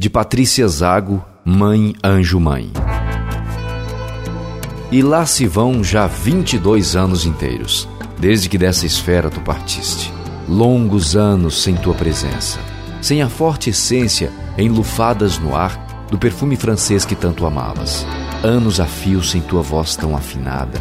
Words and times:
de 0.00 0.08
Patrícia 0.08 0.66
Zago, 0.66 1.22
Mãe 1.44 1.94
Anjo 2.02 2.40
Mãe. 2.40 2.72
E 4.90 5.02
lá 5.02 5.26
se 5.26 5.46
vão 5.46 5.84
já 5.84 6.06
22 6.06 6.96
anos 6.96 7.26
inteiros, 7.26 7.86
desde 8.18 8.48
que 8.48 8.56
dessa 8.56 8.86
esfera 8.86 9.28
tu 9.28 9.42
partiste. 9.42 10.10
Longos 10.48 11.16
anos 11.16 11.62
sem 11.62 11.76
tua 11.76 11.92
presença, 11.92 12.58
sem 13.02 13.20
a 13.20 13.28
forte 13.28 13.68
essência 13.68 14.32
enlufadas 14.56 15.38
no 15.38 15.54
ar 15.54 15.76
do 16.10 16.16
perfume 16.18 16.56
francês 16.56 17.04
que 17.04 17.14
tanto 17.14 17.44
amavas. 17.44 18.06
Anos 18.42 18.80
a 18.80 18.86
fio 18.86 19.22
sem 19.22 19.42
tua 19.42 19.60
voz 19.60 19.96
tão 19.96 20.16
afinada, 20.16 20.80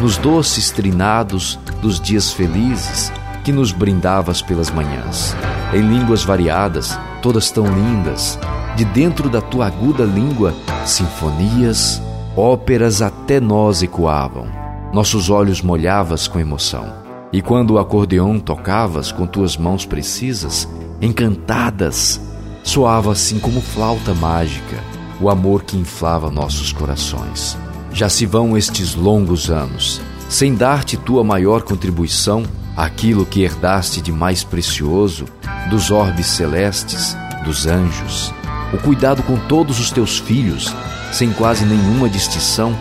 nos 0.00 0.16
doces 0.18 0.72
trinados 0.72 1.56
dos 1.80 2.00
dias 2.00 2.32
felizes 2.32 3.12
que 3.44 3.52
nos 3.52 3.70
brindavas 3.70 4.42
pelas 4.42 4.72
manhãs, 4.72 5.36
em 5.72 5.82
línguas 5.82 6.24
variadas, 6.24 6.98
todas 7.22 7.48
tão 7.48 7.64
lindas, 7.64 8.36
de 8.76 8.84
dentro 8.84 9.30
da 9.30 9.40
tua 9.40 9.66
aguda 9.66 10.04
língua, 10.04 10.54
sinfonias, 10.84 12.00
óperas 12.36 13.00
até 13.00 13.40
nós 13.40 13.82
ecoavam. 13.82 14.46
Nossos 14.92 15.30
olhos 15.30 15.62
molhavas 15.62 16.28
com 16.28 16.38
emoção. 16.38 16.92
E 17.32 17.40
quando 17.40 17.72
o 17.72 17.78
acordeão 17.78 18.38
tocavas 18.38 19.10
com 19.10 19.26
tuas 19.26 19.56
mãos 19.56 19.86
precisas, 19.86 20.68
encantadas, 21.00 22.20
soava 22.62 23.12
assim 23.12 23.38
como 23.38 23.62
flauta 23.62 24.12
mágica, 24.12 24.76
o 25.20 25.30
amor 25.30 25.62
que 25.64 25.78
inflava 25.78 26.30
nossos 26.30 26.70
corações. 26.70 27.56
Já 27.92 28.10
se 28.10 28.26
vão 28.26 28.58
estes 28.58 28.94
longos 28.94 29.50
anos, 29.50 30.02
sem 30.28 30.54
dar-te 30.54 30.98
tua 30.98 31.24
maior 31.24 31.62
contribuição, 31.62 32.42
aquilo 32.76 33.24
que 33.24 33.40
herdaste 33.40 34.02
de 34.02 34.12
mais 34.12 34.44
precioso 34.44 35.24
dos 35.70 35.90
orbes 35.90 36.26
celestes, 36.26 37.16
dos 37.42 37.66
anjos, 37.66 38.34
o 38.76 38.78
cuidado 38.78 39.22
com 39.22 39.36
todos 39.36 39.80
os 39.80 39.90
teus 39.90 40.18
filhos, 40.18 40.74
sem 41.10 41.32
quase 41.32 41.64
nenhuma 41.64 42.08
distinção, 42.08 42.76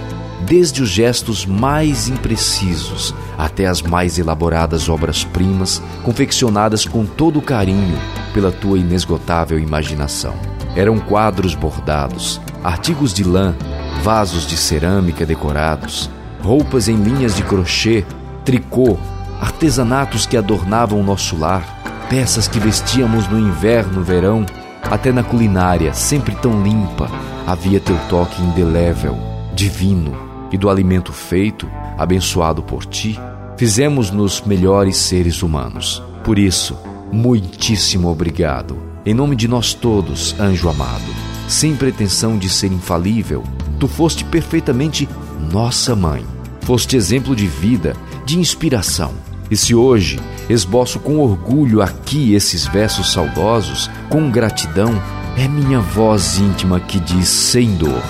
desde 0.46 0.84
os 0.84 0.90
gestos 0.90 1.46
mais 1.46 2.08
imprecisos 2.10 3.16
até 3.38 3.66
as 3.66 3.82
mais 3.82 4.20
elaboradas 4.20 4.90
obras-primas, 4.90 5.82
confeccionadas 6.04 6.86
com 6.86 7.06
todo 7.06 7.42
carinho 7.42 7.98
pela 8.34 8.52
tua 8.52 8.78
inesgotável 8.78 9.58
imaginação. 9.58 10.36
Eram 10.76 11.00
quadros 11.00 11.56
bordados, 11.56 12.42
artigos 12.64 13.14
de 13.14 13.24
lã, 13.24 13.56
vasos 14.04 14.46
de 14.46 14.58
cerâmica 14.58 15.26
decorados, 15.26 16.10
roupas 16.44 16.90
em 16.90 16.98
linhas 16.98 17.36
de 17.36 17.42
crochê, 17.44 18.06
tricô, 18.44 18.98
artesanatos 19.40 20.26
que 20.26 20.36
adornavam 20.36 21.02
nosso 21.02 21.38
lar, 21.38 21.64
peças 22.10 22.48
que 22.48 22.60
vestíamos 22.60 23.28
no 23.30 23.40
inverno, 23.40 24.04
verão 24.04 24.46
até 24.90 25.12
na 25.12 25.24
culinária, 25.24 25.94
sempre 25.94 26.36
tão 26.36 26.64
limpa, 26.64 27.10
havia 27.46 27.80
teu 27.80 27.98
toque 28.10 28.42
indelével, 28.42 29.18
divino, 29.54 30.26
e 30.52 30.58
do 30.58 30.70
alimento 30.70 31.12
feito, 31.12 31.70
abençoado 31.98 32.64
por 32.64 32.86
ti, 32.86 33.20
fizemos-nos 33.58 34.42
melhores 34.42 34.98
seres 34.98 35.42
humanos. 35.42 36.02
Por 36.24 36.40
isso, 36.40 36.78
muitíssimo 37.12 38.10
obrigado. 38.10 38.78
Em 39.06 39.14
nome 39.14 39.36
de 39.36 39.48
nós 39.48 39.74
todos, 39.74 40.36
anjo 40.40 40.70
amado, 40.70 41.04
sem 41.48 41.76
pretensão 41.76 42.38
de 42.38 42.50
ser 42.50 42.72
infalível, 42.72 43.44
tu 43.80 43.88
foste 43.88 44.24
perfeitamente 44.24 45.08
nossa 45.52 45.96
mãe. 45.96 46.26
Foste 46.62 46.96
exemplo 46.96 47.36
de 47.36 47.46
vida, 47.46 47.96
de 48.26 48.40
inspiração. 48.40 49.12
E 49.52 49.56
se 49.56 49.76
hoje 49.76 50.20
esboço 50.50 51.00
com 51.00 51.20
orgulho 51.20 51.82
aqui 51.82 52.34
esses 52.34 52.66
versos 52.66 53.12
saudosos, 53.12 53.90
com 54.10 54.30
gratidão, 54.30 55.02
é 55.38 55.48
minha 55.48 55.80
voz 55.80 56.38
íntima 56.38 56.80
que 56.80 57.00
diz 57.00 57.28
sem 57.28 57.76
dor: 57.76 58.02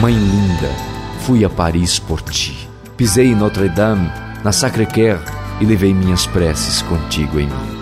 Mãe 0.00 0.14
linda, 0.14 0.70
fui 1.20 1.44
a 1.44 1.50
Paris 1.50 1.98
por 1.98 2.20
ti. 2.20 2.68
Pisei 2.96 3.28
em 3.28 3.34
Notre-Dame, 3.34 4.10
na 4.42 4.52
Sacré-Cœur 4.52 5.20
e 5.60 5.64
levei 5.64 5.94
minhas 5.94 6.26
preces 6.26 6.82
contigo 6.82 7.38
em 7.38 7.46
mim. 7.46 7.77